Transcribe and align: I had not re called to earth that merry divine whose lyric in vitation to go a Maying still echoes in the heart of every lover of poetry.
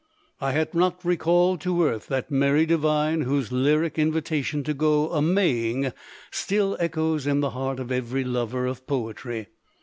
I 0.39 0.53
had 0.53 0.73
not 0.73 1.05
re 1.05 1.15
called 1.15 1.61
to 1.61 1.83
earth 1.83 2.07
that 2.07 2.31
merry 2.31 2.65
divine 2.65 3.21
whose 3.21 3.51
lyric 3.51 3.99
in 3.99 4.11
vitation 4.11 4.63
to 4.63 4.73
go 4.73 5.11
a 5.11 5.21
Maying 5.21 5.93
still 6.31 6.75
echoes 6.79 7.27
in 7.27 7.41
the 7.41 7.51
heart 7.51 7.79
of 7.79 7.91
every 7.91 8.23
lover 8.23 8.65
of 8.65 8.87
poetry. 8.87 9.49